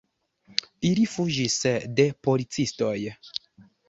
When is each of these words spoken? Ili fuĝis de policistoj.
Ili 0.87 1.03
fuĝis 1.15 1.57
de 1.99 2.05
policistoj. 2.29 2.95